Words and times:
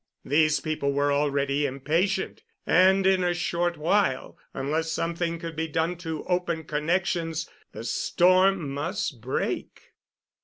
These 0.25 0.61
people 0.61 0.91
were 0.93 1.13
already 1.13 1.67
impatient, 1.67 2.41
and 2.65 3.05
in 3.05 3.23
a 3.23 3.35
short 3.35 3.77
while, 3.77 4.35
unless 4.51 4.91
something 4.91 5.37
could 5.37 5.55
be 5.55 5.67
done 5.67 5.95
to 5.97 6.23
open 6.23 6.63
connections, 6.63 7.47
the 7.71 7.83
storm 7.83 8.71
must 8.73 9.21
break. 9.21 9.93